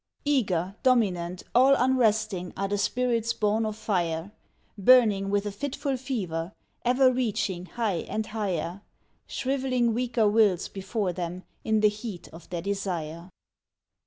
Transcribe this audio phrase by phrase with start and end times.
[0.25, 4.31] Eager, dominant, all unresting are the spirits born of Fire,
[4.75, 8.81] Burning with a fitful fever, ever reaching high and higher,
[9.27, 13.29] Shrivelling weaker wills before them in the heat of their desire.